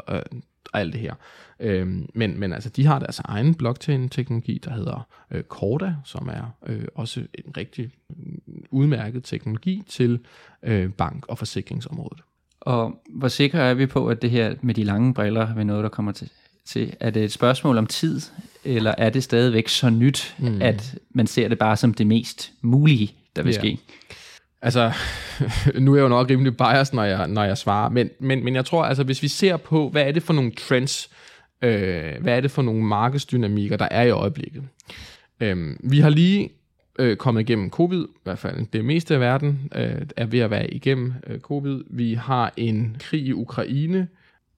[0.73, 1.15] og alt det her.
[1.61, 6.57] Øh, men, men altså, de har deres egen blockchain-teknologi, der hedder øh, Corda, som er
[6.67, 10.19] øh, også en rigtig mm, udmærket teknologi til
[10.63, 12.23] øh, bank- og forsikringsområdet.
[12.67, 15.83] Og hvor sikre er vi på, at det her med de lange briller vil noget,
[15.83, 16.31] der kommer til?
[16.65, 16.95] til?
[17.01, 18.21] Er det et spørgsmål om tid,
[18.65, 20.63] eller er det stadigvæk så nyt, mm.
[20.63, 23.61] at man ser det bare som det mest mulige, der vil yeah.
[23.61, 23.79] ske?
[24.63, 24.93] Altså,
[25.81, 28.55] nu er jeg jo nok rimelig biased, når jeg, når jeg svarer, men, men, men
[28.55, 31.11] jeg tror, altså, hvis vi ser på, hvad er det for nogle trends,
[31.63, 34.63] øh, hvad er det for nogle markedsdynamikker, der er i øjeblikket.
[35.41, 36.51] Øh, vi har lige
[36.99, 40.51] øh, kommet igennem covid, i hvert fald det meste af verden øh, er ved at
[40.51, 41.85] være igennem øh, covid.
[41.91, 44.09] Vi har en krig i Ukraine.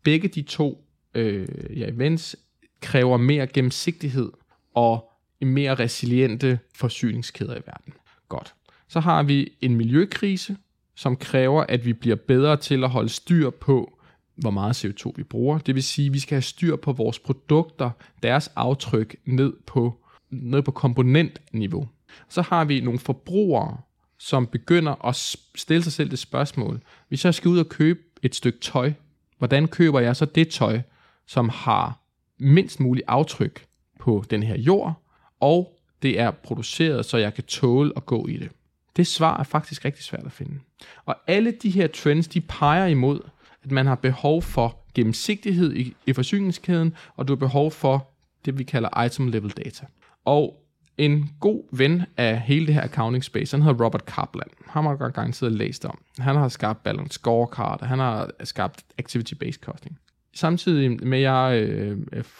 [0.02, 2.36] Begge de to øh, ja, events
[2.80, 4.30] kræver mere gennemsigtighed
[4.74, 7.92] og mere resiliente forsyningskæder i verden.
[8.28, 8.54] Godt.
[8.88, 10.56] Så har vi en miljøkrise,
[10.94, 13.98] som kræver, at vi bliver bedre til at holde styr på,
[14.36, 15.58] hvor meget CO2 vi bruger.
[15.58, 17.90] Det vil sige, at vi skal have styr på vores produkter,
[18.22, 19.94] deres aftryk ned på,
[20.30, 21.88] ned på komponentniveau.
[22.28, 23.78] Så har vi nogle forbrugere,
[24.18, 25.16] som begynder at
[25.54, 26.80] stille sig selv det spørgsmål.
[27.08, 28.92] Hvis jeg skal ud og købe et stykke tøj,
[29.38, 30.80] hvordan køber jeg så det tøj,
[31.26, 31.98] som har
[32.38, 33.66] mindst muligt aftryk
[33.98, 35.02] på den her jord,
[35.40, 38.50] og det er produceret, så jeg kan tåle at gå i det.
[38.96, 40.60] Det svar er faktisk rigtig svært at finde.
[41.04, 43.20] Og alle de her trends, de peger imod,
[43.64, 48.10] at man har behov for gennemsigtighed i, i forsyningskæden, og du har behov for
[48.44, 49.86] det, vi kalder item level data.
[50.24, 50.63] Og
[50.98, 54.48] en god ven af hele det her accounting space, han hedder Robert Kaplan.
[54.66, 55.98] Han har godt garanteret læst om.
[56.18, 59.98] Han har skabt balance scorecard, han har skabt activity-based costing.
[60.34, 61.98] Samtidig med, at jeg, øh,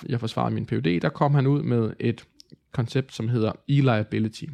[0.09, 2.25] jeg forsvarede min PhD, der kom han ud med et
[2.73, 4.47] koncept, som hedder e-liability,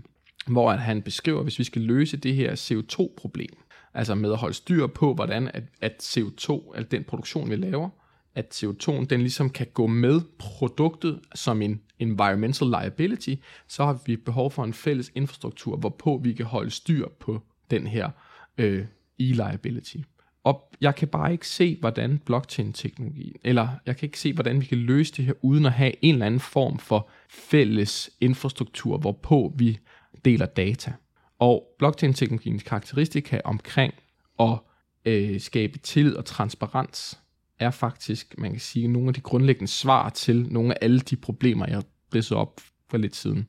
[0.47, 3.57] hvor at han beskriver, hvis vi skal løse det her CO2-problem,
[3.95, 7.89] altså med at holde styr på, hvordan at, at CO2, altså den produktion, vi laver,
[8.35, 13.35] at CO2'en den ligesom kan gå med produktet som en environmental liability,
[13.69, 17.41] så har vi behov for en fælles infrastruktur, hvorpå vi kan holde styr på
[17.71, 18.11] den her
[18.59, 18.85] øh,
[19.23, 20.03] e-liability.
[20.45, 24.67] Og jeg kan bare ikke se, hvordan blockchain-teknologi, eller jeg kan ikke se, hvordan vi
[24.67, 29.53] kan løse det her, uden at have en eller anden form for fælles infrastruktur, hvorpå
[29.57, 29.79] vi
[30.25, 30.93] deler data.
[31.39, 33.95] Og blockchain-teknologiens karakteristika omkring
[34.41, 34.59] at
[35.05, 37.21] øh, skabe tillid og transparens,
[37.61, 41.17] er faktisk, man kan sige, nogle af de grundlæggende svar til nogle af alle de
[41.17, 41.83] problemer, jeg
[42.15, 43.47] ridset op for lidt siden.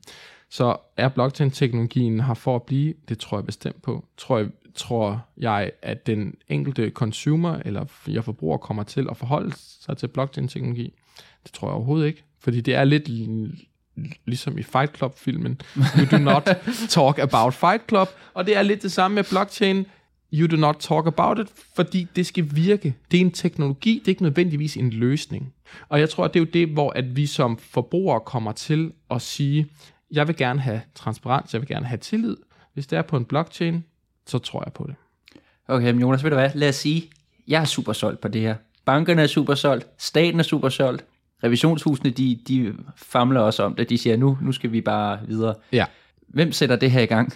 [0.50, 4.04] Så er blockchain-teknologien her for at blive, det tror jeg bestemt på.
[4.16, 9.54] Tror jeg, tror jeg, at den enkelte consumer eller jeg forbruger kommer til at forholde
[9.56, 10.94] sig til blockchain-teknologi?
[11.44, 13.08] Det tror jeg overhovedet ikke, fordi det er lidt
[14.26, 15.60] ligesom i Fight Club-filmen.
[15.76, 16.48] You do not
[16.88, 19.86] talk about Fight Club, og det er lidt det samme med blockchain.
[20.32, 22.94] You do not talk about it, fordi det skal virke.
[23.10, 25.54] Det er en teknologi, det er ikke nødvendigvis en løsning.
[25.88, 28.92] Og jeg tror, at det er jo det, hvor at vi som forbrugere kommer til
[29.10, 29.66] at sige,
[30.10, 32.36] jeg vil gerne have transparens, jeg vil gerne have tillid.
[32.74, 33.84] Hvis det er på en blockchain,
[34.26, 34.94] så tror jeg på det.
[35.68, 36.50] Okay, men Jonas, ved du hvad?
[36.54, 37.10] Lad os sige,
[37.48, 38.54] jeg er super solgt på det her.
[38.84, 41.04] Bankerne er super solgt, staten er super solgt,
[41.44, 43.90] revisionshusene, de, de famler også om det.
[43.90, 45.54] De siger, nu, nu skal vi bare videre.
[45.72, 45.84] Ja.
[46.28, 47.32] Hvem sætter det her i gang?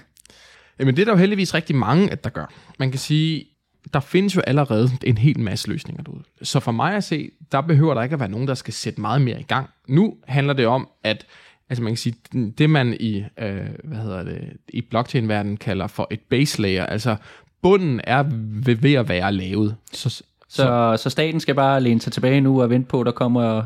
[0.79, 2.53] Jamen det er der jo heldigvis rigtig mange, at der gør.
[2.79, 3.45] Man kan sige,
[3.93, 6.23] der findes jo allerede en hel masse løsninger derude.
[6.43, 9.01] Så for mig at se, der behøver der ikke at være nogen, der skal sætte
[9.01, 9.71] meget mere i gang.
[9.89, 11.27] Nu handler det om, at
[11.71, 12.15] altså man kan sige,
[12.59, 17.17] det man i, øh, hvad hedder det, i blockchain-verdenen kalder for et base layer, altså
[17.63, 18.23] bunden er
[18.65, 19.77] ved, ved at være lavet.
[19.93, 23.07] Så, så, så, så staten skal bare læne sig tilbage nu og vente på, at
[23.07, 23.63] der kommer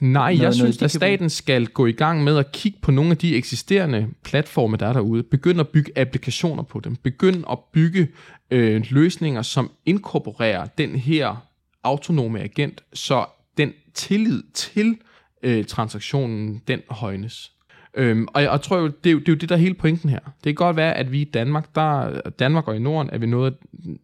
[0.00, 2.90] Nej, noget, jeg synes, noget, at staten skal gå i gang med at kigge på
[2.90, 5.22] nogle af de eksisterende platforme, der er derude.
[5.22, 6.96] Begynd at bygge applikationer på dem.
[6.96, 8.08] Begynd at bygge
[8.50, 11.46] øh, løsninger, som inkorporerer den her
[11.84, 13.24] autonome agent, så
[13.58, 14.96] den tillid til
[15.42, 17.50] øh, transaktionen, den højnes.
[17.96, 19.58] Øhm, og jeg, jeg tror jo, det er jo, det er jo det, der er
[19.58, 20.18] hele pointen her.
[20.18, 23.26] Det kan godt være, at vi i Danmark, der, Danmark og i Norden, er vi
[23.26, 23.54] noget,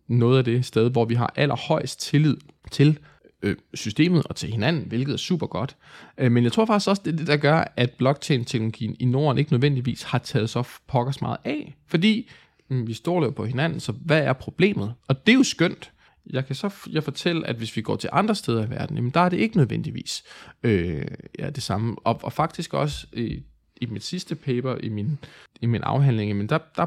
[0.09, 2.37] noget af det sted, hvor vi har allerhøjst tillid
[2.71, 2.99] til
[3.43, 5.77] øh, systemet og til hinanden, hvilket er super godt.
[6.19, 9.39] Øh, men jeg tror faktisk også, det er det, der gør, at blockchain-teknologien i Norden
[9.39, 11.77] ikke nødvendigvis har taget så pokkers meget af.
[11.87, 12.31] Fordi
[12.69, 14.95] mm, vi står jo på hinanden, så hvad er problemet?
[15.09, 15.93] Og det er jo skønt.
[16.31, 19.11] Jeg kan så jeg fortælle, at hvis vi går til andre steder i verden, jamen
[19.11, 20.23] der er det ikke nødvendigvis
[20.63, 21.07] øh,
[21.39, 21.97] ja, det samme.
[22.05, 23.43] Og, og faktisk også i,
[23.81, 25.19] i mit sidste paper, i min,
[25.61, 26.87] i min afhandling, jamen der, der,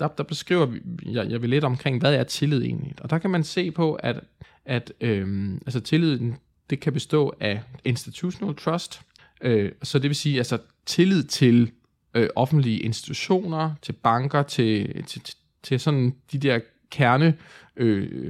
[0.00, 0.66] der, der beskriver
[1.02, 2.94] jeg, jeg vil lidt omkring, hvad er tillid egentlig?
[3.00, 4.20] Og der kan man se på, at
[4.64, 6.36] at øhm, altså tilliden,
[6.70, 9.00] det kan bestå af institutional trust,
[9.40, 11.72] øh, så det vil sige altså tillid til
[12.14, 17.38] øh, offentlige institutioner, til banker, til, til, til, til sådan de der kerne
[17.76, 18.24] øh,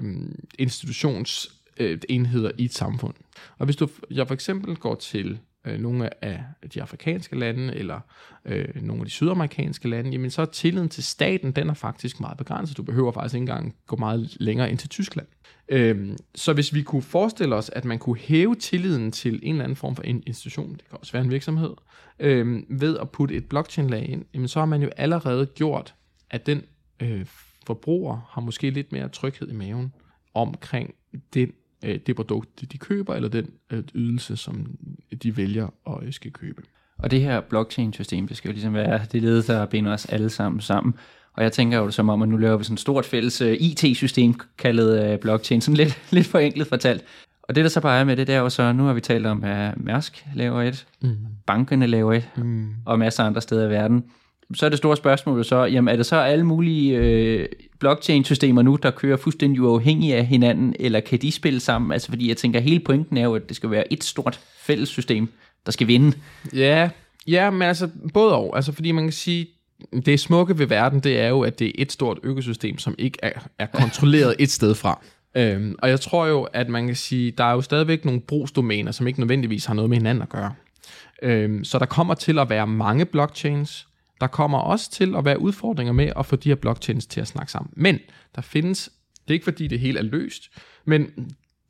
[0.59, 3.15] institutionsenheder øh, i et samfund.
[3.59, 8.01] Og hvis du jeg for eksempel går til øh, nogle af de afrikanske lande, eller
[8.45, 12.21] øh, nogle af de sydamerikanske lande, jamen så er tilliden til staten, den er faktisk
[12.21, 12.77] meget begrænset.
[12.77, 15.27] Du behøver faktisk ikke engang gå meget længere ind til Tyskland.
[15.69, 19.65] Øh, så hvis vi kunne forestille os, at man kunne hæve tilliden til en eller
[19.65, 21.71] anden form for en institution, det kan også være en virksomhed,
[22.19, 25.95] øh, ved at putte et blockchain-lag ind, jamen så har man jo allerede gjort,
[26.31, 26.63] at den
[27.01, 27.27] øh,
[27.67, 29.93] forbruger har måske lidt mere tryghed i maven
[30.35, 30.95] omkring
[31.35, 31.53] den
[31.85, 34.67] øh, det produkt, de køber, eller den øh, ydelse, som
[35.23, 36.63] de vælger at øh, skal købe.
[36.99, 40.31] Og det her blockchain-system, det skal jo ligesom være det led, der binder os alle
[40.31, 40.95] sammen sammen.
[41.33, 44.35] Og jeg tænker jo som om, at nu laver vi sådan et stort fælles IT-system
[44.59, 47.05] kaldet blockchain, sådan lidt, lidt forenklet fortalt.
[47.43, 49.01] Og det, der så bare er med det, det er jo så, nu har vi
[49.01, 51.17] talt om, at Mærsk laver et, mm.
[51.47, 52.71] bankerne laver et, mm.
[52.87, 54.05] og masser af andre steder i verden.
[54.55, 57.49] Så er det store spørgsmål så, jamen er det så alle mulige øh,
[57.81, 61.93] blockchain-systemer nu, der kører fuldstændig uafhængige af hinanden, eller kan de spille sammen?
[61.93, 65.29] Altså fordi jeg tænker, hele pointen er jo, at det skal være et stort fællessystem,
[65.67, 66.17] der skal vinde.
[66.55, 66.91] Ja,
[67.27, 68.57] ja men altså både og.
[68.57, 69.47] Altså fordi man kan sige,
[70.07, 73.19] det smukke ved verden, det er jo, at det er et stort økosystem, som ikke
[73.23, 75.01] er, er kontrolleret et sted fra.
[75.35, 78.93] Øhm, og jeg tror jo, at man kan sige, der er jo stadigvæk nogle brugsdomæner,
[78.93, 80.53] som ikke nødvendigvis har noget med hinanden at gøre.
[81.23, 83.87] Øhm, så der kommer til at være mange blockchains.
[84.25, 87.29] Der kommer også til at være udfordringer med at få de her blockchains til at
[87.29, 87.73] snakke sammen.
[87.77, 87.99] Men
[88.35, 88.91] der findes,
[89.23, 90.51] det er ikke fordi det hele er løst,
[90.85, 91.11] men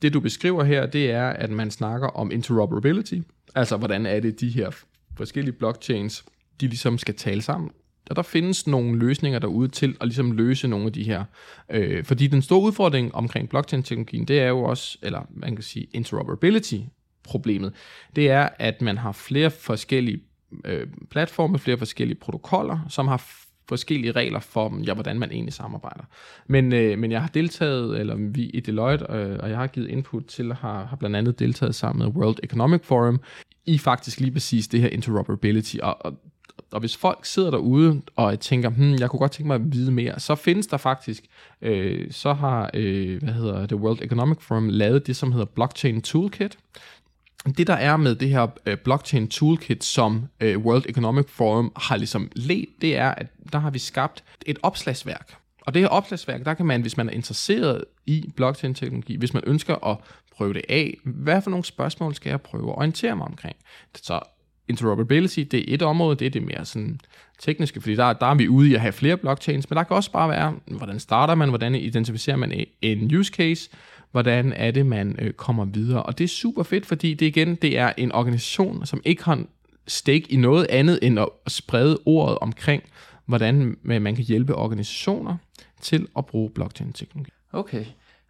[0.02, 3.18] det du beskriver her, det er, at man snakker om interoperability.
[3.54, 4.70] Altså, hvordan er det, de her
[5.16, 6.24] forskellige blockchains,
[6.60, 7.70] de ligesom skal tale sammen
[8.10, 11.24] og der findes nogle løsninger derude til at ligesom løse nogle af de her.
[11.70, 15.86] Øh, fordi den store udfordring omkring blockchain-teknologien, det er jo også, eller man kan sige
[15.92, 16.78] interoperability
[17.24, 17.72] problemet,
[18.16, 20.20] det er, at man har flere forskellige
[20.64, 23.26] øh, platforme, flere forskellige protokoller, som har
[23.68, 26.04] forskellige regler for, ja, hvordan man egentlig samarbejder.
[26.46, 29.88] Men, øh, men jeg har deltaget, eller vi i Deloitte, øh, og jeg har givet
[29.88, 33.20] input til, har, har blandt andet deltaget sammen med World Economic Forum,
[33.66, 36.14] i faktisk lige præcis det her interoperability, og, og
[36.74, 39.92] og hvis folk sidder derude og tænker, hmm, jeg kunne godt tænke mig at vide
[39.92, 41.24] mere, så findes der faktisk,
[41.62, 46.02] øh, så har, øh, hvad hedder det, World Economic Forum lavet det, som hedder Blockchain
[46.02, 46.58] Toolkit.
[47.46, 51.96] Det der er med det her øh, Blockchain Toolkit, som øh, World Economic Forum har
[51.96, 55.35] ligesom let, det er, at der har vi skabt et opslagsværk.
[55.61, 59.42] Og det her opslagsværk, der kan man, hvis man er interesseret i blockchain-teknologi, hvis man
[59.46, 59.98] ønsker at
[60.37, 63.57] prøve det af, hvad for nogle spørgsmål skal jeg prøve at orientere mig omkring?
[63.94, 64.20] Så
[64.68, 67.00] interoperability, det er et område, det er det mere sådan
[67.38, 69.96] tekniske, fordi der, der er vi ude i at have flere blockchains, men der kan
[69.96, 73.70] også bare være, hvordan starter man, hvordan identificerer man en use case,
[74.14, 76.03] hvordan er det, man øh, kommer videre.
[76.03, 79.42] Og det er super fedt, fordi det igen, det er en organisation, som ikke har
[79.87, 82.83] stake i noget andet end at sprede ordet omkring,
[83.27, 85.37] hvordan man kan hjælpe organisationer
[85.81, 87.31] til at bruge blockchain-teknologi.
[87.53, 87.85] Okay.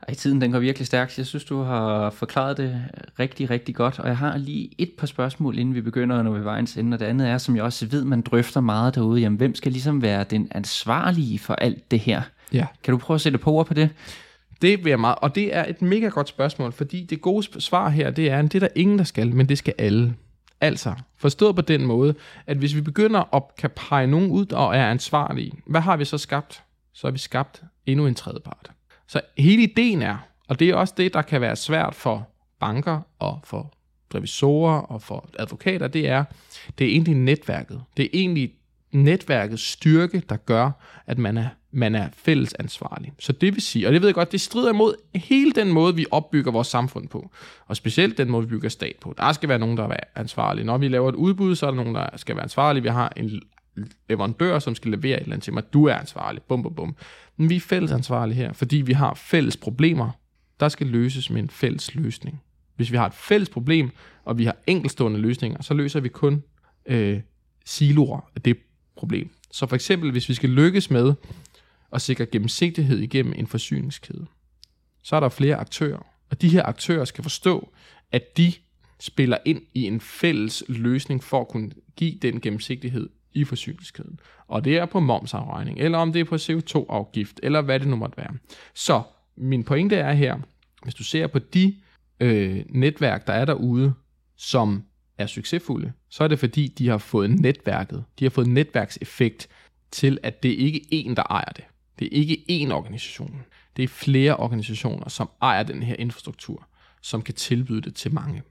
[0.08, 1.18] Ej, tiden den går virkelig stærkt.
[1.18, 2.84] Jeg synes, du har forklaret det
[3.18, 3.98] rigtig, rigtig godt.
[3.98, 6.94] Og jeg har lige et par spørgsmål, inden vi begynder, når vi vejens ende.
[6.94, 9.20] Og det andet er, som jeg også ved, man drøfter meget derude.
[9.20, 12.22] Jamen, hvem skal ligesom være den ansvarlige for alt det her?
[12.52, 12.66] Ja.
[12.82, 13.90] Kan du prøve at sætte på ord på det?
[14.64, 17.88] Det vil jeg meget, og det er et mega godt spørgsmål, fordi det gode svar
[17.88, 20.14] her, det er, at det er der ingen, der skal, men det skal alle.
[20.60, 22.14] Altså, forstået på den måde,
[22.46, 26.04] at hvis vi begynder at kan pege nogen ud og er ansvarlige, hvad har vi
[26.04, 26.62] så skabt?
[26.92, 28.70] Så har vi skabt endnu en tredje part.
[29.06, 30.16] Så hele ideen er,
[30.48, 32.28] og det er også det, der kan være svært for
[32.60, 33.74] banker og for
[34.14, 36.24] revisorer og for advokater, det er,
[36.78, 37.82] det er egentlig netværket.
[37.96, 38.52] Det er egentlig
[38.92, 40.70] netværkets styrke, der gør,
[41.06, 43.12] at man er, man er fælles ansvarlig.
[43.18, 45.94] Så det vil sige, og det ved jeg godt, det strider imod hele den måde,
[45.94, 47.30] vi opbygger vores samfund på.
[47.66, 49.14] Og specielt den måde, vi bygger stat på.
[49.18, 50.64] Der skal være nogen, der er ansvarlige.
[50.64, 52.82] Når vi laver et udbud, så er der nogen, der skal være ansvarlige.
[52.82, 53.42] Vi har en
[54.08, 55.72] leverandør, som skal levere et eller andet til mig.
[55.72, 56.42] Du er ansvarlig.
[56.42, 56.96] Bum, bum, bum.
[57.36, 60.10] Men vi er fælles ansvarlige her, fordi vi har fælles problemer,
[60.60, 62.40] der skal løses med en fælles løsning.
[62.76, 63.90] Hvis vi har et fælles problem,
[64.24, 66.42] og vi har enkelstående løsninger, så løser vi kun
[66.86, 67.20] øh,
[67.64, 68.56] siloer af det
[68.96, 69.30] problem.
[69.50, 71.14] Så for eksempel, hvis vi skal lykkes med
[71.94, 74.26] og sikre gennemsigtighed igennem en forsyningskæde,
[75.02, 77.72] så er der flere aktører, og de her aktører skal forstå,
[78.12, 78.52] at de
[79.00, 84.20] spiller ind i en fælles løsning for at kunne give den gennemsigtighed i forsyningskæden.
[84.46, 87.96] Og det er på momsafregning, eller om det er på CO2-afgift, eller hvad det nu
[87.96, 88.34] måtte være.
[88.74, 89.02] Så
[89.36, 90.38] min pointe er her,
[90.82, 91.76] hvis du ser på de
[92.20, 93.94] øh, netværk, der er derude,
[94.36, 94.84] som
[95.18, 99.48] er succesfulde, så er det fordi, de har fået netværket, de har fået netværkseffekt
[99.90, 101.64] til, at det ikke er en, der ejer det.
[101.98, 103.42] Det er ikke én organisation.
[103.76, 106.68] Det er flere organisationer, som ejer den her infrastruktur,
[107.02, 108.42] som kan tilbyde det til mange.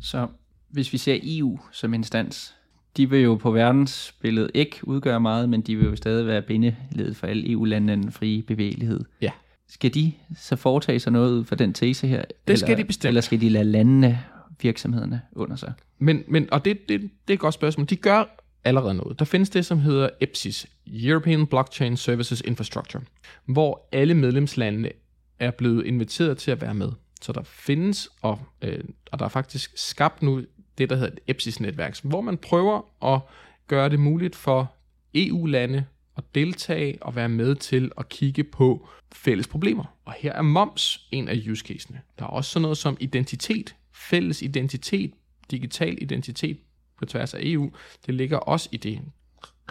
[0.00, 0.26] Så
[0.68, 2.54] hvis vi ser EU som instans,
[2.96, 7.16] de vil jo på verdensbilledet ikke udgøre meget, men de vil jo stadig være bindeledet
[7.16, 9.04] for alle EU-landene den frie bevægelighed.
[9.20, 9.30] Ja.
[9.68, 12.20] Skal de så foretage sig noget ud for den tese her?
[12.20, 13.08] Det eller, skal de bestemt.
[13.08, 14.24] Eller skal de lade landene,
[14.62, 15.72] virksomhederne under sig?
[15.98, 17.86] Men, men og det, det, det er et godt spørgsmål.
[17.86, 18.24] De gør
[18.64, 19.18] allerede noget.
[19.18, 23.02] Der findes det, som hedder EPSIS, European Blockchain Services Infrastructure,
[23.44, 24.90] hvor alle medlemslandene
[25.38, 26.92] er blevet inviteret til at være med.
[27.20, 30.42] Så der findes, og, øh, og der er faktisk skabt nu
[30.78, 33.20] det, der hedder et EPSIS-netværk, hvor man prøver at
[33.66, 34.74] gøre det muligt for
[35.14, 35.84] EU-lande
[36.16, 39.84] at deltage og være med til at kigge på fælles problemer.
[40.04, 42.00] Og her er moms en af use casene.
[42.18, 45.12] Der er også sådan noget som identitet, fælles identitet,
[45.50, 46.58] digital identitet
[46.98, 47.70] på tværs af EU.
[48.06, 49.00] Det ligger også i det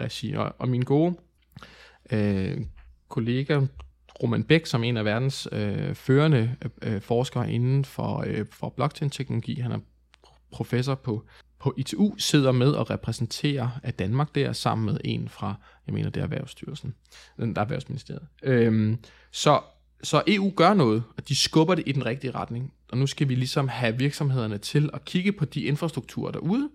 [0.00, 0.32] regi.
[0.32, 1.14] Og, og min gode
[2.12, 2.60] øh,
[3.08, 3.60] kollega
[4.22, 9.60] Roman Bæk, som en af verdens øh, førende øh, forskere inden for, øh, for blockchain-teknologi,
[9.60, 9.78] han er
[10.52, 11.24] professor på,
[11.58, 15.54] på ITU, sidder med og repræsenterer af Danmark der, sammen med en fra,
[15.86, 16.94] jeg mener, det er Erhvervsstyrelsen,
[17.38, 18.26] øh, der er Erhvervsministeriet.
[18.42, 18.98] Øhm,
[19.32, 19.60] så,
[20.02, 22.72] så EU gør noget, og de skubber det i den rigtige retning.
[22.92, 26.68] Og nu skal vi ligesom have virksomhederne til at kigge på de infrastrukturer derude,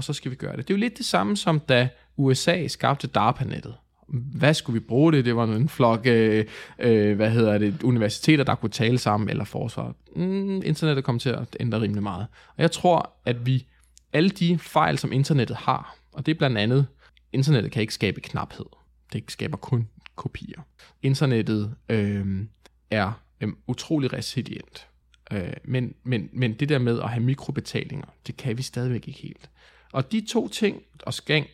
[0.00, 0.68] og så skal vi gøre det.
[0.68, 3.74] Det er jo lidt det samme som da USA skabte DARPA-nettet.
[4.08, 5.24] Hvad skulle vi bruge det?
[5.24, 6.44] Det var en flok, øh,
[6.78, 9.94] øh, hvad hedder det, universiteter, der kunne tale sammen, eller forsvar.
[10.16, 12.26] Mm, internettet kom til at ændre rimelig meget.
[12.56, 13.66] Og jeg tror, at vi,
[14.12, 16.86] alle de fejl, som internettet har, og det er blandt andet,
[17.32, 18.66] internettet kan ikke skabe knaphed.
[19.12, 20.60] Det skaber kun kopier.
[21.02, 22.44] Internettet øh,
[22.90, 24.86] er øh, utrolig resilient.
[25.32, 29.20] Øh, men, men, men det der med at have mikrobetalinger, det kan vi stadigvæk ikke
[29.20, 29.50] helt.
[29.92, 31.46] Og de to ting og skæng,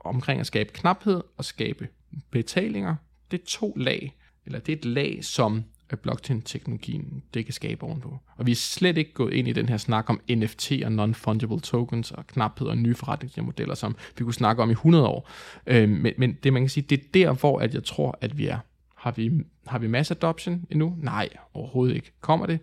[0.00, 1.88] omkring at skabe knaphed og skabe
[2.30, 2.96] betalinger,
[3.30, 4.16] det er to lag,
[4.46, 8.18] eller det er et lag, som øh, blockchain-teknologien det kan skabe ovenpå.
[8.36, 11.60] Og vi er slet ikke gået ind i den her snak om NFT og non-fungible
[11.60, 15.30] tokens og knaphed og nye forretningsmodeller, som vi kunne snakke om i 100 år.
[15.66, 18.38] Øh, men, men det man kan sige, det er der, hvor at jeg tror, at
[18.38, 18.58] vi er.
[18.94, 19.30] Har vi,
[19.66, 20.96] har vi mass adoption endnu?
[20.98, 22.12] Nej, overhovedet ikke.
[22.20, 22.58] Kommer det?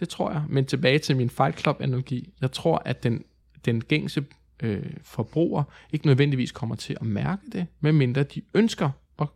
[0.00, 0.42] Det tror jeg.
[0.48, 2.32] Men tilbage til min Fight Club-analogi.
[2.40, 3.24] Jeg tror, at den,
[3.64, 4.24] den gængse
[4.62, 8.90] øh, forbruger ikke nødvendigvis kommer til at mærke det, medmindre de ønsker
[9.20, 9.26] at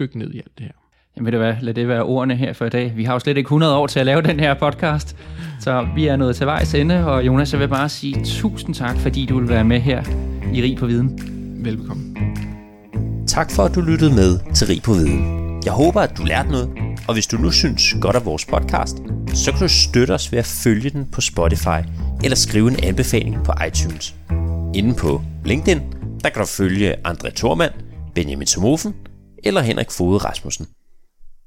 [0.00, 0.72] dykke ned i alt det her.
[1.16, 2.96] Jamen ved du hvad, lad det være ordene her for i dag.
[2.96, 5.16] Vi har jo slet ikke 100 år til at lave den her podcast,
[5.60, 8.96] så vi er nået til vejs ende, og Jonas, jeg vil bare sige tusind tak,
[8.96, 10.02] fordi du vil være med her
[10.54, 11.18] i Rig på Viden.
[11.64, 12.16] Velkommen.
[13.26, 15.46] Tak for, at du lyttede med til Rig på Viden.
[15.64, 16.70] Jeg håber, at du lærte noget,
[17.08, 18.96] og hvis du nu synes godt af vores podcast,
[19.34, 21.80] så kan du støtte os ved at følge den på Spotify
[22.24, 24.14] eller skrive en anbefaling på iTunes.
[24.76, 25.80] Inde på LinkedIn,
[26.22, 27.72] der kan du følge André Thormand,
[28.14, 28.94] Benjamin Somofen
[29.44, 30.66] eller Henrik Fode Rasmussen.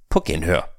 [0.10, 0.79] På genhør.